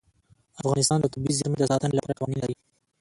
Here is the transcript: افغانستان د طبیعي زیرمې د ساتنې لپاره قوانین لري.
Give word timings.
افغانستان 0.61 0.99
د 1.01 1.05
طبیعي 1.13 1.33
زیرمې 1.37 1.57
د 1.59 1.63
ساتنې 1.71 1.93
لپاره 1.95 2.17
قوانین 2.17 2.37
لري. 2.41 2.55